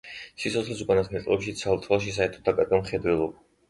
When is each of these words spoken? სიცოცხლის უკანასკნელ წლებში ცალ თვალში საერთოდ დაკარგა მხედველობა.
სიცოცხლის 0.43 0.81
უკანასკნელ 0.85 1.25
წლებში 1.29 1.55
ცალ 1.63 1.81
თვალში 1.87 2.19
საერთოდ 2.19 2.53
დაკარგა 2.53 2.85
მხედველობა. 2.85 3.51